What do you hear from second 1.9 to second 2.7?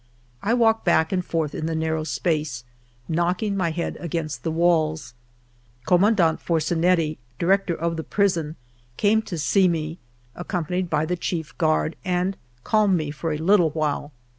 space,